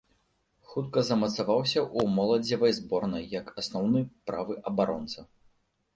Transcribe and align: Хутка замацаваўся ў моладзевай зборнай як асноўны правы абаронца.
Хутка 0.69 1.03
замацаваўся 1.09 1.77
ў 1.97 2.15
моладзевай 2.15 2.75
зборнай 2.79 3.23
як 3.39 3.53
асноўны 3.63 3.99
правы 4.31 4.53
абаронца. 4.73 5.19